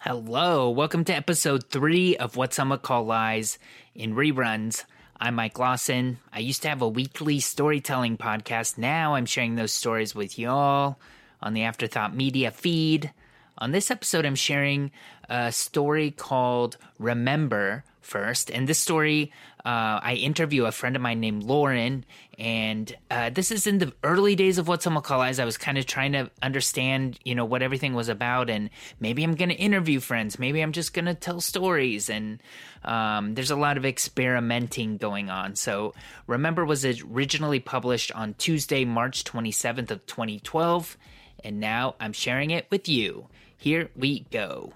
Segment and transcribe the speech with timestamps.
[0.00, 3.58] Hello, welcome to episode three of What Some Would Call Lies
[3.94, 4.84] in Reruns.
[5.20, 6.18] I'm Mike Lawson.
[6.32, 8.78] I used to have a weekly storytelling podcast.
[8.78, 10.98] Now I'm sharing those stories with y'all
[11.42, 13.12] on the Afterthought Media feed.
[13.58, 14.92] On this episode, I'm sharing
[15.28, 18.50] a story called Remember first.
[18.50, 19.32] And this story,
[19.64, 22.04] uh, I interview a friend of mine named Lauren.
[22.38, 25.38] And uh, this is in the early days of What Some Would Call Lies.
[25.38, 28.50] I was kind of trying to understand, you know, what everything was about.
[28.50, 30.38] And maybe I'm going to interview friends.
[30.38, 32.08] Maybe I'm just going to tell stories.
[32.08, 32.42] And
[32.84, 35.56] um, there's a lot of experimenting going on.
[35.56, 35.94] So
[36.26, 40.96] Remember was originally published on Tuesday, March 27th of 2012.
[41.44, 43.28] And now I'm sharing it with you.
[43.56, 44.72] Here we go.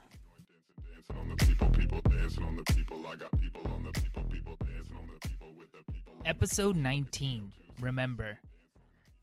[6.25, 7.51] Episode 19
[7.81, 8.39] Remember.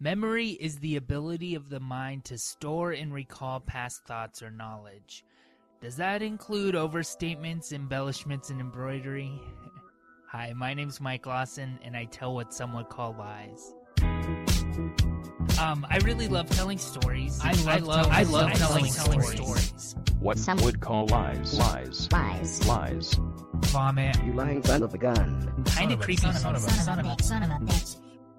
[0.02, 5.24] Memory is the ability of the mind to store and recall past thoughts or knowledge.
[5.82, 9.32] Does that include overstatements, embellishments, and embroidery?
[10.28, 13.74] Hi, my name's Mike Lawson, and I tell what some would call lies.
[15.58, 17.40] Um, I really love telling stories.
[17.42, 19.42] I love, I love, I love telling, telling stories.
[19.42, 19.96] stories.
[20.20, 21.58] What some would call lies.
[21.58, 22.10] Lies.
[22.12, 22.68] Lies.
[22.68, 23.20] Lies.
[23.68, 24.18] Vomit.
[24.24, 25.64] You lying son of a gun.
[25.76, 26.22] Kind of creepy.
[26.22, 27.22] Son of a son of a bitch.
[27.24, 27.98] Son of a bitch.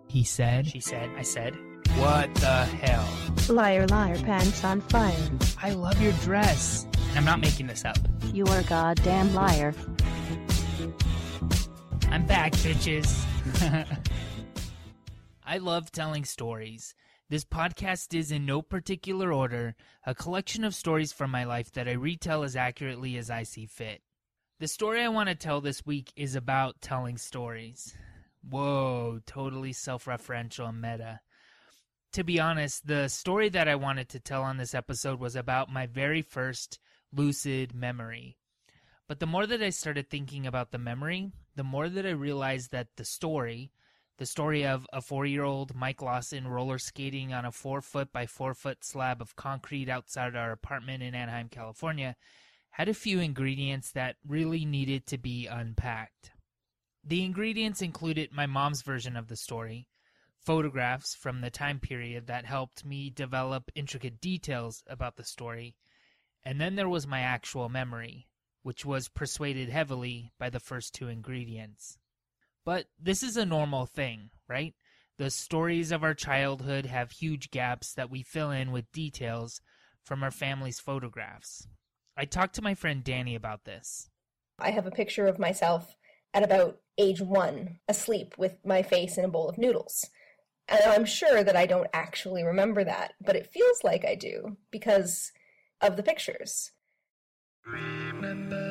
[0.09, 0.67] He said.
[0.67, 1.11] She said.
[1.17, 1.57] I said.
[1.97, 3.09] What the hell?
[3.49, 5.31] Liar, liar, pants on fire.
[5.61, 6.87] I love your dress.
[7.11, 7.99] And I'm not making this up.
[8.33, 9.75] You are a goddamn liar.
[12.11, 13.25] I'm back, bitches.
[15.45, 16.95] I love telling stories.
[17.29, 21.89] This podcast is in no particular order, a collection of stories from my life that
[21.89, 24.03] I retell as accurately as I see fit.
[24.61, 27.95] The story I want to tell this week is about telling stories.
[28.47, 31.21] Whoa, totally self referential and meta.
[32.13, 35.73] To be honest, the story that I wanted to tell on this episode was about
[35.73, 36.79] my very first
[37.11, 38.37] lucid memory.
[39.09, 42.71] But the more that I started thinking about the memory, the more that I realized
[42.73, 43.73] that the story,
[44.19, 48.13] the story of a four year old Mike Lawson roller skating on a four foot
[48.13, 52.15] by four foot slab of concrete outside our apartment in Anaheim, California,
[52.81, 56.31] had a few ingredients that really needed to be unpacked.
[57.05, 59.87] The ingredients included my mom's version of the story,
[60.39, 65.77] photographs from the time period that helped me develop intricate details about the story,
[66.43, 68.29] and then there was my actual memory,
[68.63, 71.99] which was persuaded heavily by the first two ingredients.
[72.65, 74.75] But this is a normal thing, right?
[75.19, 79.61] The stories of our childhood have huge gaps that we fill in with details
[80.03, 81.69] from our family's photographs.
[82.21, 84.11] I talked to my friend Danny about this.
[84.59, 85.97] I have a picture of myself
[86.35, 90.05] at about age one, asleep with my face in a bowl of noodles.
[90.69, 94.59] And I'm sure that I don't actually remember that, but it feels like I do
[94.71, 95.33] because
[95.81, 96.73] of the pictures.
[97.65, 98.67] Remember.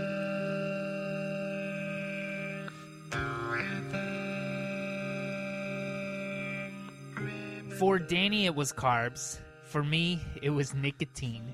[7.80, 9.40] For Danny, it was carbs.
[9.64, 11.52] For me, it was nicotine.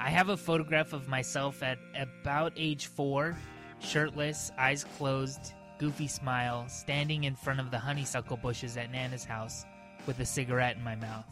[0.00, 3.36] I have a photograph of myself at about age four,
[3.80, 9.64] shirtless, eyes closed, goofy smile, standing in front of the honeysuckle bushes at Nana's house
[10.06, 11.26] with a cigarette in my mouth.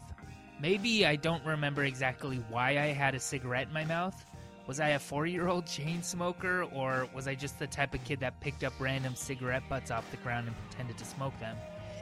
[0.59, 4.25] Maybe I don't remember exactly why I had a cigarette in my mouth.
[4.67, 8.03] Was I a four year old chain smoker, or was I just the type of
[8.03, 11.55] kid that picked up random cigarette butts off the ground and pretended to smoke them?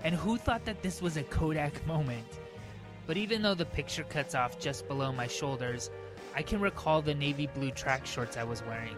[0.04, 2.26] And who thought that this was a Kodak moment?
[3.06, 5.92] But even though the picture cuts off just below my shoulders,
[6.36, 8.98] I can recall the navy blue track shorts I was wearing.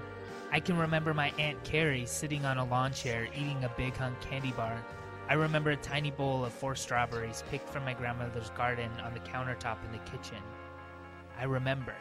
[0.51, 4.19] I can remember my Aunt Carrie sitting on a lawn chair eating a big hunk
[4.21, 4.83] candy bar.
[5.29, 9.19] I remember a tiny bowl of four strawberries picked from my grandmother's garden on the
[9.19, 10.41] countertop in the kitchen.
[11.39, 11.93] I remember.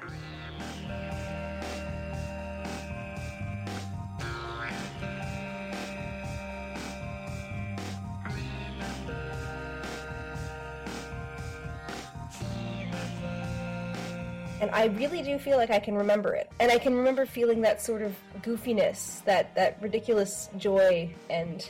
[14.67, 16.51] And I really do feel like I can remember it.
[16.59, 21.69] And I can remember feeling that sort of goofiness, that that ridiculous joy and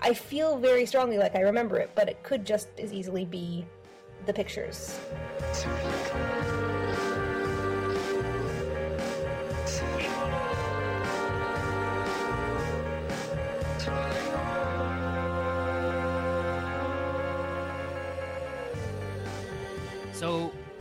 [0.00, 3.64] I feel very strongly like I remember it, but it could just as easily be
[4.26, 4.98] the pictures.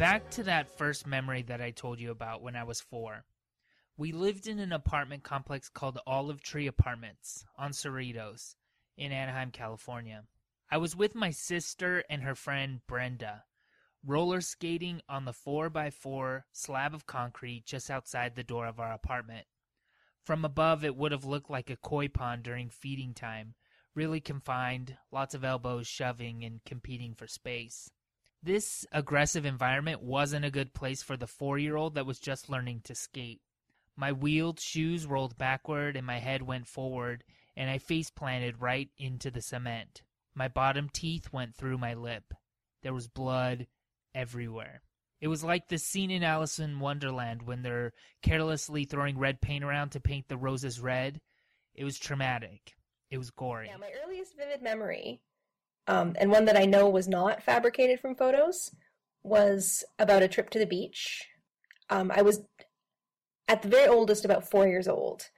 [0.03, 3.23] Back to that first memory that I told you about when I was four.
[3.95, 8.55] We lived in an apartment complex called Olive Tree Apartments on Cerritos
[8.97, 10.25] in Anaheim, California.
[10.69, 13.45] I was with my sister and her friend Brenda,
[14.05, 19.45] roller skating on the 4x4 slab of concrete just outside the door of our apartment.
[20.25, 23.55] From above, it would have looked like a koi pond during feeding time,
[23.95, 27.89] really confined, lots of elbows shoving and competing for space.
[28.45, 32.49] This aggressive environment wasn't a good place for the four year old that was just
[32.49, 33.39] learning to skate.
[33.95, 37.23] My wheeled shoes rolled backward and my head went forward,
[37.55, 40.01] and I face planted right into the cement.
[40.35, 42.33] My bottom teeth went through my lip.
[42.81, 43.67] There was blood
[44.13, 44.81] everywhere.
[45.21, 49.63] It was like the scene in Alice in Wonderland when they're carelessly throwing red paint
[49.63, 51.21] around to paint the roses red.
[51.75, 52.75] It was traumatic.
[53.09, 53.67] It was gory.
[53.67, 55.21] Yeah, my earliest vivid memory,
[55.87, 58.71] um, and one that I know was not fabricated from photos,
[59.23, 61.27] was about a trip to the beach.
[61.89, 62.41] Um, I was
[63.47, 65.29] at the very oldest about four years old,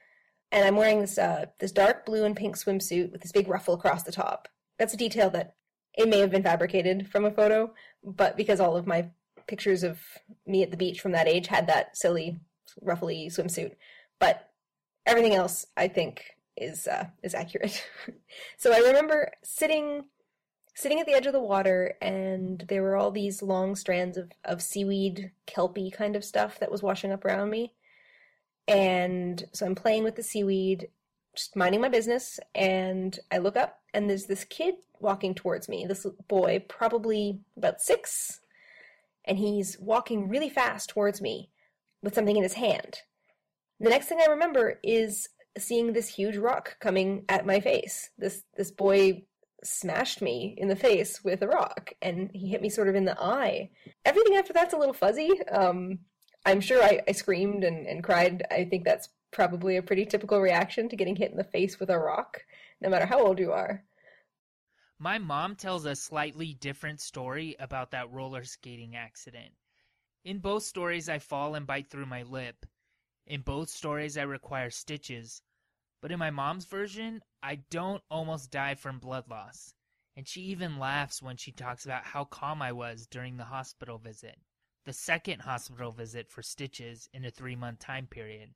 [0.52, 3.74] and I'm wearing this uh, this dark blue and pink swimsuit with this big ruffle
[3.74, 4.48] across the top.
[4.78, 5.54] That's a detail that
[5.96, 7.72] it may have been fabricated from a photo,
[8.04, 9.10] but because all of my
[9.46, 10.00] pictures of
[10.46, 12.38] me at the beach from that age had that silly
[12.82, 13.72] ruffly swimsuit,
[14.18, 14.50] but
[15.06, 17.84] everything else I think is uh, is accurate.
[18.56, 20.04] so I remember sitting
[20.76, 24.30] sitting at the edge of the water, and there were all these long strands of
[24.44, 27.72] of seaweed, kelpy kind of stuff that was washing up around me,
[28.68, 30.88] and so I'm playing with the seaweed,
[31.34, 35.86] just minding my business, and I look up, and there's this kid walking towards me.
[35.88, 38.40] This boy, probably about six,
[39.24, 41.50] and he's walking really fast towards me
[42.02, 42.98] with something in his hand.
[43.80, 48.10] The next thing I remember is seeing this huge rock coming at my face.
[48.18, 49.24] This this boy
[49.64, 53.04] smashed me in the face with a rock and he hit me sort of in
[53.04, 53.70] the eye.
[54.04, 55.30] Everything after that's a little fuzzy.
[55.50, 56.00] Um,
[56.44, 58.44] I'm sure I, I screamed and, and cried.
[58.50, 61.90] I think that's probably a pretty typical reaction to getting hit in the face with
[61.90, 62.42] a rock,
[62.80, 63.82] no matter how old you are.
[64.98, 69.52] My mom tells a slightly different story about that roller skating accident.
[70.24, 72.64] In both stories, I fall and bite through my lip.
[73.26, 75.42] In both stories, I require stitches.
[76.00, 79.74] But in my mom's version, I don't almost die from blood loss.
[80.16, 83.98] And she even laughs when she talks about how calm I was during the hospital
[83.98, 84.38] visit.
[84.84, 88.54] The second hospital visit for stitches in a three month time period.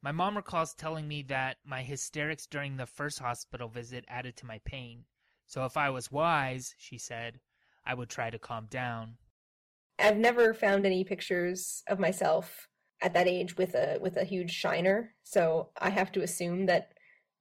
[0.00, 4.46] My mom recalls telling me that my hysterics during the first hospital visit added to
[4.46, 5.04] my pain.
[5.46, 7.40] So if I was wise, she said,
[7.84, 9.16] I would try to calm down.
[9.98, 12.67] I've never found any pictures of myself
[13.00, 16.92] at that age with a with a huge shiner, so I have to assume that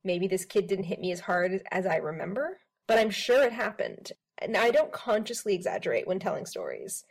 [0.04, 3.54] maybe this kid didn't hit me as hard as I remember, but I'm sure it
[3.54, 4.12] happened.
[4.48, 7.04] Now I don't consciously exaggerate when telling stories,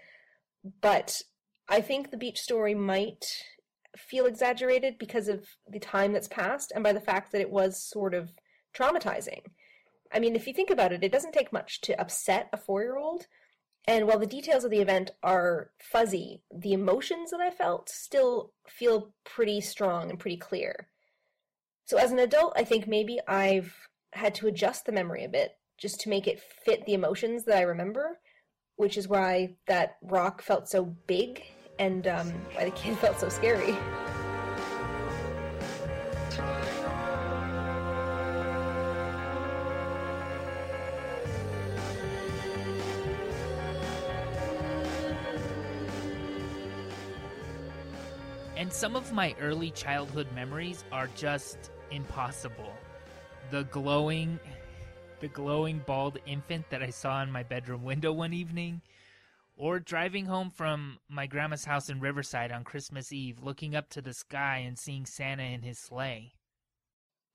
[0.81, 1.23] but
[1.69, 3.25] I think the beach story might
[3.97, 7.83] feel exaggerated because of the time that's passed and by the fact that it was
[7.83, 8.31] sort of
[8.77, 9.41] traumatizing.
[10.13, 12.83] I mean, if you think about it, it doesn't take much to upset a four
[12.83, 13.27] year old.
[13.87, 18.53] And while the details of the event are fuzzy, the emotions that I felt still
[18.69, 20.89] feel pretty strong and pretty clear.
[21.85, 23.73] So as an adult, I think maybe I've
[24.13, 27.59] had to adjust the memory a bit just to make it fit the emotions that
[27.59, 28.19] I remember,
[28.75, 31.45] which is why that rock felt so big
[31.79, 33.77] and um, why the kid felt so scary.
[48.57, 52.73] And some of my early childhood memories are just impossible.
[53.51, 54.41] The glowing
[55.21, 58.83] the glowing bald infant that I saw in my bedroom window one evening,
[59.57, 64.03] or driving home from my grandma's house in Riverside on Christmas Eve, looking up to
[64.03, 66.35] the sky and seeing Santa in his sleigh.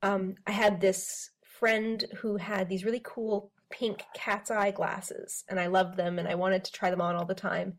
[0.03, 5.59] Um, I had this friend who had these really cool pink cat's eye glasses, and
[5.59, 7.77] I loved them, and I wanted to try them on all the time.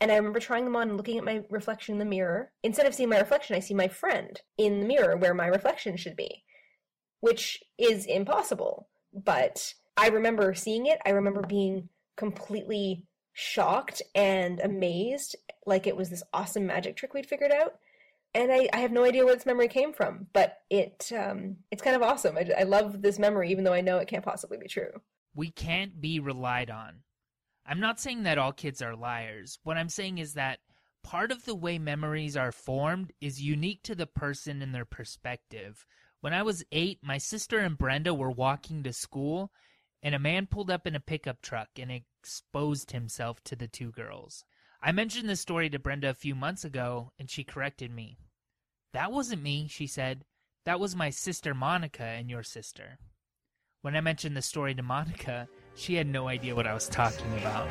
[0.00, 2.52] And I remember trying them on and looking at my reflection in the mirror.
[2.62, 5.96] Instead of seeing my reflection, I see my friend in the mirror where my reflection
[5.96, 6.44] should be,
[7.20, 8.88] which is impossible.
[9.12, 10.98] But I remember seeing it.
[11.06, 15.36] I remember being completely shocked and amazed,
[15.66, 17.74] like it was this awesome magic trick we'd figured out.
[18.34, 21.82] And I, I have no idea where this memory came from, but it um, it's
[21.82, 22.36] kind of awesome.
[22.36, 24.90] I, I love this memory, even though I know it can't possibly be true.
[25.34, 26.96] We can't be relied on.
[27.68, 29.58] I'm not saying that all kids are liars.
[29.64, 30.60] What I'm saying is that
[31.02, 35.84] part of the way memories are formed is unique to the person and their perspective.
[36.20, 39.52] When I was eight, my sister and Brenda were walking to school,
[40.02, 43.90] and a man pulled up in a pickup truck and exposed himself to the two
[43.90, 44.44] girls.
[44.80, 48.18] I mentioned this story to Brenda a few months ago, and she corrected me.
[48.92, 50.24] That wasn't me, she said.
[50.64, 52.98] That was my sister Monica and your sister.
[53.82, 57.32] When I mentioned the story to Monica, she had no idea what I was talking
[57.38, 57.68] about.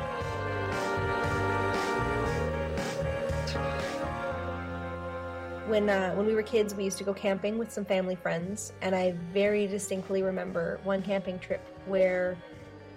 [5.68, 8.72] When uh, when we were kids, we used to go camping with some family friends,
[8.80, 12.36] and I very distinctly remember one camping trip where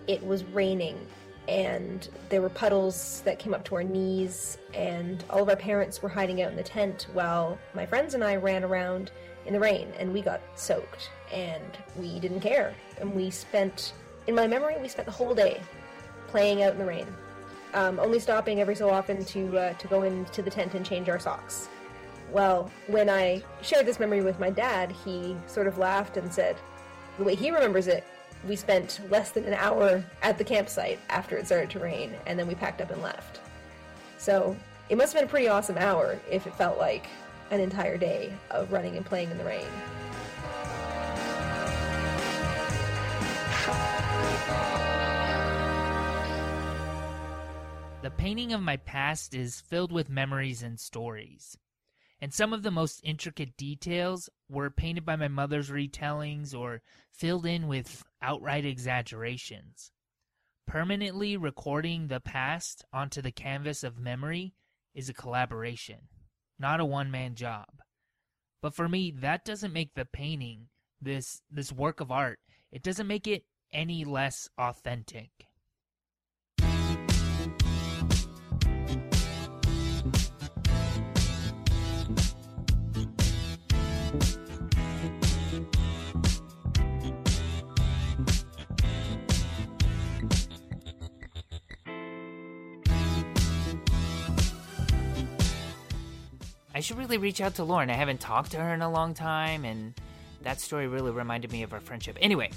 [0.08, 0.98] it was raining
[1.50, 6.00] and there were puddles that came up to our knees, and all of our parents
[6.00, 9.12] were hiding out in the tent while my friends and I ran around
[9.48, 13.94] in the rain, and we got soaked, and we didn't care, and we spent,
[14.30, 15.60] in my memory, we spent the whole day
[16.28, 17.08] playing out in the rain,
[17.74, 21.10] um, only stopping every so often to uh, to go into the tent and change
[21.10, 21.68] our socks.
[22.32, 26.56] Well, when I shared this memory with my dad, he sort of laughed and said,
[27.18, 28.04] the way he remembers it,
[28.48, 32.38] we spent less than an hour at the campsite after it started to rain, and
[32.38, 33.40] then we packed up and left.
[34.20, 34.56] So
[34.90, 37.08] it must have been a pretty awesome hour if it felt like
[37.50, 39.66] an entire day of running and playing in the rain.
[48.10, 51.56] The painting of my past is filled with memories and stories.
[52.20, 57.46] And some of the most intricate details were painted by my mother's retellings or filled
[57.46, 59.92] in with outright exaggerations.
[60.66, 64.56] Permanently recording the past onto the canvas of memory
[64.96, 66.10] is a collaboration,
[66.58, 67.70] not a one man job.
[68.60, 72.40] But for me, that doesn't make the painting, this this work of art,
[72.72, 75.30] it doesn't make it any less authentic.
[96.80, 97.90] I should really reach out to Lauren.
[97.90, 99.94] I haven't talked to her in a long time, and
[100.44, 102.18] that story really reminded me of our friendship.
[102.22, 102.52] Anyway,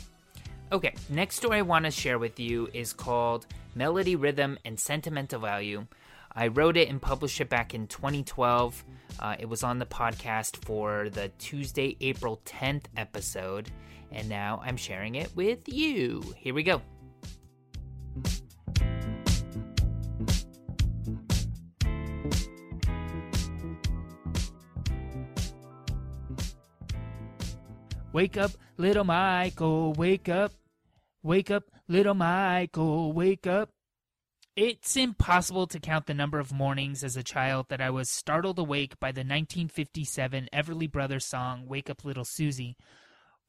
[0.71, 5.41] okay, next story I want to share with you is called Melody, Rhythm, and Sentimental
[5.41, 5.89] Value.
[6.37, 8.85] I wrote it and published it back in 2012.
[9.19, 13.73] Uh, it was on the podcast for the Tuesday, April 10th episode,
[14.13, 16.23] and now I'm sharing it with you.
[16.37, 16.81] Here we go.
[28.13, 30.53] Wake up, little Michael, wake up.
[31.23, 33.71] Wake up, little Michael, wake up.
[34.55, 38.59] It's impossible to count the number of mornings as a child that I was startled
[38.59, 42.77] awake by the 1957 Everly Brothers song, Wake Up Little Susie.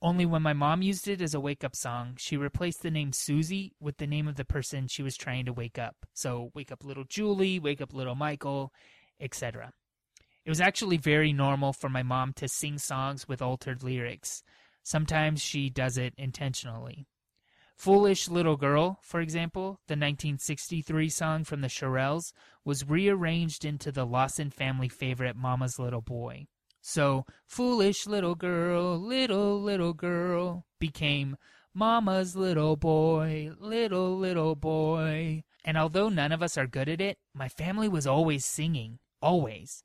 [0.02, 3.12] Only when my mom used it as a wake up song, she replaced the name
[3.12, 5.98] Susie with the name of the person she was trying to wake up.
[6.14, 8.72] So, wake up little Julie, wake up little Michael,
[9.20, 9.74] etc.
[10.46, 14.44] It was actually very normal for my mom to sing songs with altered lyrics.
[14.84, 17.08] Sometimes she does it intentionally.
[17.78, 22.34] Foolish Little Girl, for example, the 1963 song from the Shirelles,
[22.64, 26.48] was rearranged into the Lawson family favorite Mama's Little Boy.
[26.82, 31.38] So, Foolish Little Girl, Little Little Girl became
[31.74, 35.44] Mama's Little Boy, Little Little Boy.
[35.64, 39.00] And although none of us are good at it, my family was always singing.
[39.22, 39.84] Always.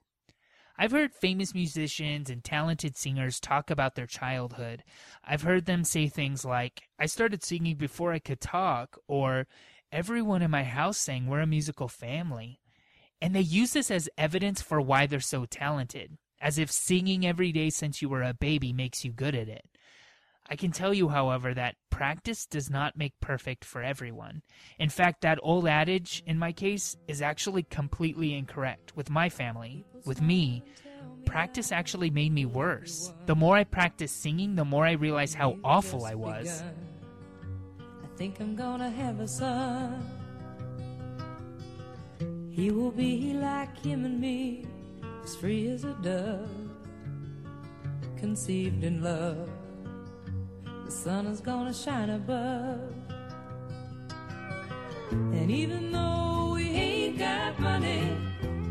[0.81, 4.85] I've heard famous musicians and talented singers talk about their childhood.
[5.25, 9.49] I've heard them say things like, I started singing before I could talk, or
[9.91, 12.61] everyone in my house sang, we're a musical family.
[13.21, 17.51] And they use this as evidence for why they're so talented, as if singing every
[17.51, 19.67] day since you were a baby makes you good at it.
[20.51, 24.43] I can tell you, however, that practice does not make perfect for everyone.
[24.79, 28.97] In fact, that old adage, in my case, is actually completely incorrect.
[28.97, 30.63] With my family, with me,
[31.27, 33.13] practice actually made me worse.
[33.27, 36.63] The more I practiced singing, the more I realized how awful I was.
[38.03, 40.03] I think I'm gonna have a son.
[42.51, 44.65] He will be like him and me,
[45.23, 46.49] as free as a dove,
[48.17, 49.49] conceived in love.
[50.89, 52.81] The sun is gonna shine above.
[55.11, 58.17] And even though we ain't got money,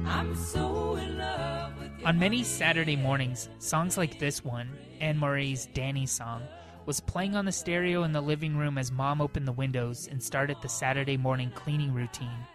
[0.04, 2.08] I'm so in love with you.
[2.08, 4.68] On many Saturday mornings, songs like this one,
[5.00, 6.42] Anne Murray's Danny song,
[6.88, 10.22] was playing on the stereo in the living room as mom opened the windows and
[10.22, 12.48] started the Saturday morning cleaning routine.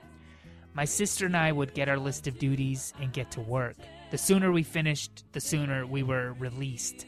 [0.74, 3.76] My sister and I would get our list of duties and get to work.
[4.10, 7.06] The sooner we finished, the sooner we were released.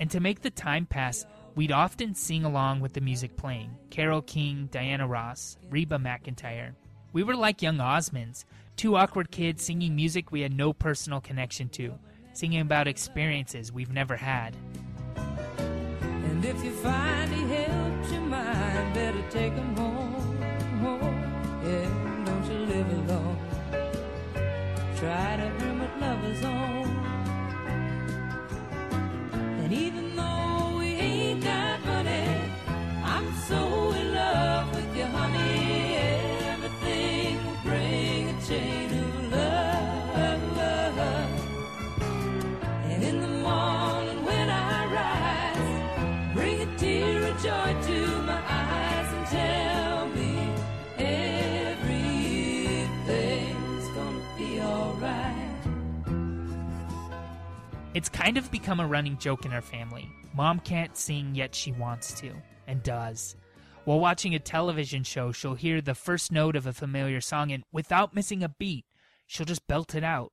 [0.00, 1.24] And to make the time pass,
[1.58, 6.76] we'd often sing along with the music playing Carole King, Diana Ross, Reba McEntire.
[7.12, 8.44] We were like young Osmonds,
[8.76, 11.98] two awkward kids singing music we had no personal connection to,
[12.32, 14.54] singing about experiences we've never had.
[15.16, 20.38] And if you find he helps your mind, better take him home.
[20.78, 21.60] home.
[21.64, 23.38] Yeah, don't you live alone.
[24.96, 25.58] Try to
[26.40, 26.87] what.
[58.28, 60.06] Kind of become a running joke in our family.
[60.34, 62.30] Mom can't sing, yet she wants to,
[62.66, 63.34] and does.
[63.86, 67.64] While watching a television show, she'll hear the first note of a familiar song, and
[67.72, 68.84] without missing a beat,
[69.26, 70.32] she'll just belt it out.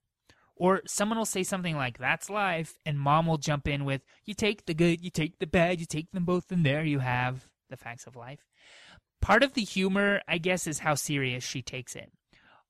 [0.57, 4.33] Or someone will say something like, That's life, and mom will jump in with, You
[4.33, 7.47] take the good, you take the bad, you take them both, and there you have
[7.69, 8.41] the facts of life.
[9.21, 12.11] Part of the humor, I guess, is how serious she takes it.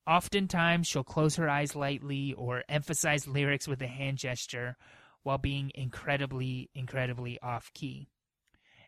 [0.05, 4.77] Oftentimes, she'll close her eyes lightly or emphasize lyrics with a hand gesture
[5.25, 8.08] while being incredibly, incredibly off key.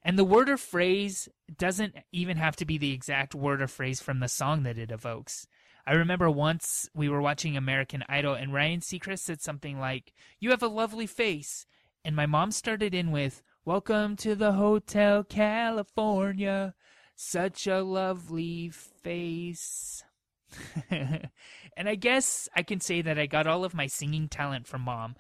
[0.03, 1.27] And the word or phrase
[1.58, 4.91] doesn't even have to be the exact word or phrase from the song that it
[4.91, 5.48] evokes.
[5.86, 10.51] I remember once we were watching American Idol and Ryan Seacrest said something like, You
[10.51, 11.65] have a lovely face.
[12.06, 16.75] And my mom started in with, Welcome to the Hotel California.
[17.15, 20.03] Such a lovely face.
[20.91, 24.84] and I guess I can say that I got all of my singing talent from
[24.84, 25.15] mom.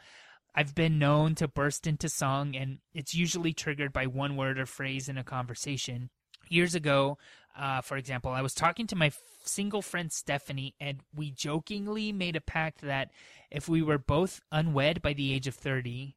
[0.57, 4.65] I've been known to burst into song, and it's usually triggered by one word or
[4.65, 6.09] phrase in a conversation.
[6.49, 7.19] Years ago,
[7.55, 12.11] uh, for example, I was talking to my f- single friend Stephanie, and we jokingly
[12.11, 13.11] made a pact that
[13.51, 16.15] if we were both unwed by the age of 30,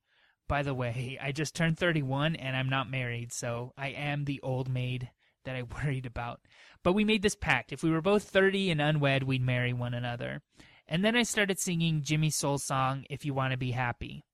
[0.49, 4.41] by the way, I just turned 31 and I'm not married, so I am the
[4.43, 5.11] old maid
[5.45, 6.41] that I worried about.
[6.83, 7.75] But we made this pact.
[7.75, 10.41] If we were both 30 and unwed, we'd marry one another.
[10.89, 14.25] And then I started singing Jimmy Soul's song, If You Want to Be Happy.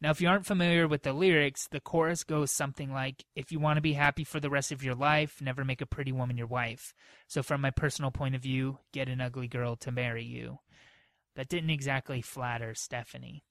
[0.00, 3.58] Now, if you aren't familiar with the lyrics, the chorus goes something like, If you
[3.58, 6.36] want to be happy for the rest of your life, never make a pretty woman
[6.36, 6.92] your wife.
[7.28, 10.58] So, from my personal point of view, get an ugly girl to marry you.
[11.34, 13.42] That didn't exactly flatter Stephanie.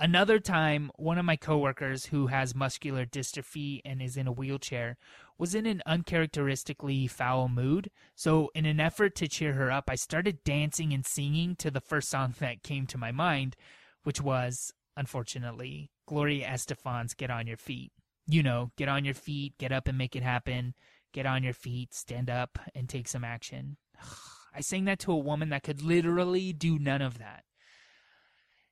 [0.00, 4.96] Another time, one of my coworkers who has muscular dystrophy and is in a wheelchair
[5.38, 7.88] was in an uncharacteristically foul mood.
[8.16, 11.80] So, in an effort to cheer her up, I started dancing and singing to the
[11.80, 13.54] first song that came to my mind,
[14.02, 17.92] which was, unfortunately, Gloria Estefan's Get On Your Feet.
[18.26, 20.74] You know, get on your feet, get up and make it happen,
[21.12, 23.76] get on your feet, stand up and take some action.
[24.54, 27.44] I sang that to a woman that could literally do none of that.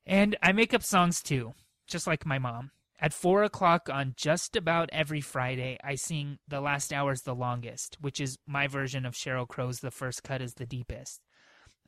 [0.05, 1.53] And I make up songs too,
[1.87, 2.71] just like my mom.
[2.99, 7.97] At 4 o'clock on just about every Friday, I sing The Last Hour's the Longest,
[7.99, 11.19] which is my version of Sheryl Crow's The First Cut is the Deepest.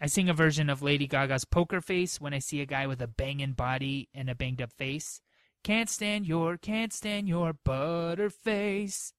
[0.04, 3.02] I sing a version of Lady Gaga's Poker Face when I see a guy with
[3.02, 5.22] a banging body and a banged up face.
[5.64, 9.14] Can't stand your, can't stand your butter face.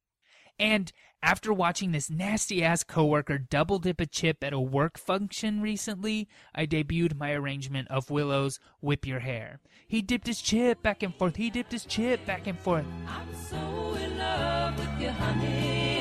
[0.58, 0.92] And
[1.22, 6.28] after watching this nasty ass coworker double dip a chip at a work function recently,
[6.54, 9.60] I debuted my arrangement of Willow's Whip Your Hair.
[9.88, 12.84] He dipped his chip back and forth, he dipped his chip back and forth.
[13.08, 15.93] I'm so in love with you, honey.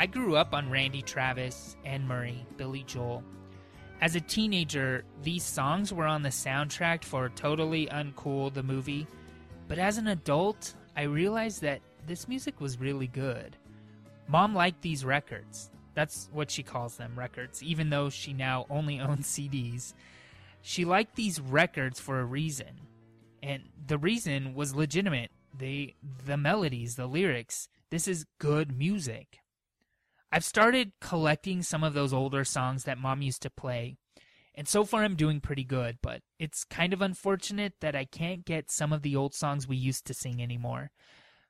[0.00, 3.22] I grew up on Randy Travis, Anne Murray, Billy Joel.
[4.00, 9.06] As a teenager, these songs were on the soundtrack for Totally Uncool, the movie.
[9.68, 13.58] But as an adult, I realized that this music was really good.
[14.26, 15.70] Mom liked these records.
[15.92, 19.92] That's what she calls them, records, even though she now only owns CDs.
[20.62, 22.80] She liked these records for a reason.
[23.42, 25.30] And the reason was legitimate.
[25.58, 27.68] They the melodies, the lyrics.
[27.90, 29.39] This is good music.
[30.32, 33.96] I've started collecting some of those older songs that mom used to play,
[34.54, 38.44] and so far I'm doing pretty good, but it's kind of unfortunate that I can't
[38.44, 40.90] get some of the old songs we used to sing anymore.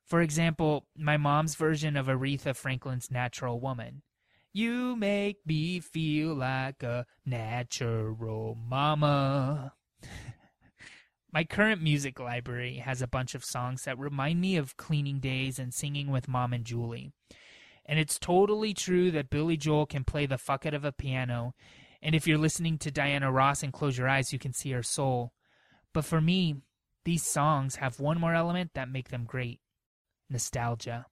[0.06, 4.02] For example, my mom's version of Aretha Franklin's Natural Woman.
[4.52, 9.74] You make me feel like a natural mama.
[11.32, 15.60] My current music library has a bunch of songs that remind me of cleaning days
[15.60, 17.12] and singing with mom and Julie.
[17.90, 21.54] And it's totally true that Billy Joel can play the fuck out of a piano,
[22.00, 24.82] And if you're listening to Diana Ross and close your eyes, you can see her
[24.84, 25.32] soul.
[25.92, 26.62] But for me,
[27.04, 29.60] these songs have one more element that make them great
[30.30, 31.06] nostalgia.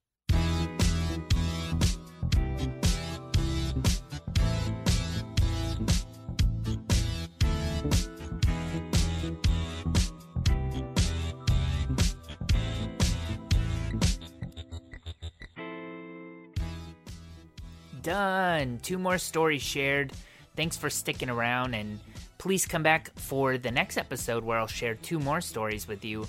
[18.09, 18.79] Done.
[18.83, 20.15] Two more stories shared.
[20.57, 22.01] Thanks for sticking around, and
[22.39, 26.27] please come back for the next episode where I'll share two more stories with you.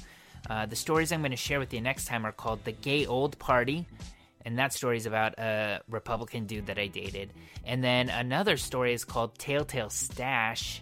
[0.49, 3.05] Uh, the stories I'm going to share with you next time are called The Gay
[3.05, 3.87] Old Party,
[4.43, 7.31] and that story is about a Republican dude that I dated.
[7.63, 10.81] And then another story is called Telltale Stash,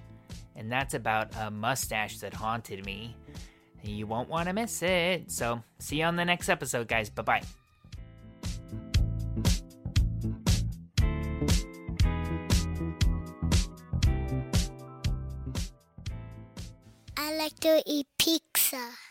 [0.56, 3.16] and that's about a mustache that haunted me.
[3.84, 5.30] You won't want to miss it.
[5.30, 7.12] So, see you on the next episode, guys.
[7.12, 7.44] Bye bye.
[17.38, 19.07] Like to eat pizza.